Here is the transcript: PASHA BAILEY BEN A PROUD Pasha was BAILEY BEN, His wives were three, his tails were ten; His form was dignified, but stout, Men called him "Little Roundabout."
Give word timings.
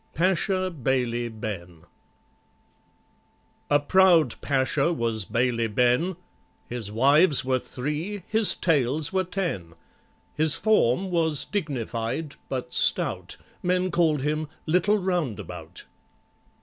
PASHA 0.15 0.71
BAILEY 0.81 1.29
BEN 1.29 1.83
A 3.69 3.79
PROUD 3.79 4.33
Pasha 4.41 4.91
was 4.91 5.25
BAILEY 5.25 5.67
BEN, 5.67 6.15
His 6.67 6.91
wives 6.91 7.45
were 7.45 7.59
three, 7.59 8.23
his 8.27 8.55
tails 8.55 9.13
were 9.13 9.23
ten; 9.25 9.75
His 10.33 10.55
form 10.55 11.11
was 11.11 11.43
dignified, 11.45 12.35
but 12.49 12.73
stout, 12.73 13.37
Men 13.61 13.91
called 13.91 14.23
him 14.23 14.47
"Little 14.65 14.97
Roundabout." 14.97 15.85